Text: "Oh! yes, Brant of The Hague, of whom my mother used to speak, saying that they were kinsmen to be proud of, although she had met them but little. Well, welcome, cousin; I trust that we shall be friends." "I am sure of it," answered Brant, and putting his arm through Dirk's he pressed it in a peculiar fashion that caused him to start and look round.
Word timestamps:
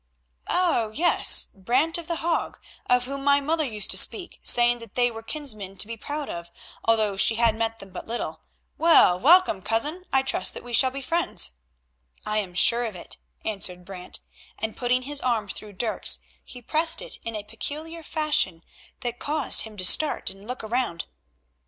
"Oh! 0.47 0.89
yes, 0.95 1.49
Brant 1.53 1.99
of 1.99 2.07
The 2.07 2.15
Hague, 2.15 2.57
of 2.87 3.05
whom 3.05 3.23
my 3.23 3.39
mother 3.39 3.63
used 3.63 3.91
to 3.91 3.99
speak, 3.99 4.39
saying 4.41 4.79
that 4.79 4.95
they 4.95 5.11
were 5.11 5.21
kinsmen 5.21 5.77
to 5.77 5.85
be 5.85 5.95
proud 5.95 6.27
of, 6.27 6.49
although 6.83 7.17
she 7.17 7.35
had 7.35 7.53
met 7.53 7.77
them 7.77 7.91
but 7.91 8.07
little. 8.07 8.41
Well, 8.79 9.19
welcome, 9.19 9.61
cousin; 9.61 10.05
I 10.11 10.23
trust 10.23 10.55
that 10.55 10.63
we 10.63 10.73
shall 10.73 10.89
be 10.89 11.03
friends." 11.03 11.51
"I 12.25 12.39
am 12.39 12.55
sure 12.55 12.85
of 12.85 12.95
it," 12.95 13.17
answered 13.45 13.85
Brant, 13.85 14.21
and 14.57 14.75
putting 14.75 15.03
his 15.03 15.21
arm 15.21 15.47
through 15.47 15.73
Dirk's 15.73 16.19
he 16.43 16.63
pressed 16.63 17.03
it 17.03 17.19
in 17.23 17.35
a 17.35 17.43
peculiar 17.43 18.01
fashion 18.01 18.63
that 19.01 19.19
caused 19.19 19.61
him 19.61 19.77
to 19.77 19.85
start 19.85 20.31
and 20.31 20.47
look 20.47 20.63
round. 20.63 21.05